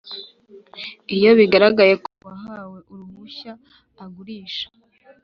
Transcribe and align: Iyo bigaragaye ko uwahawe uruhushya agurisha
Iyo 1.15 1.29
bigaragaye 1.39 1.93
ko 2.03 2.07
uwahawe 2.21 2.77
uruhushya 2.91 3.51
agurisha 4.03 4.67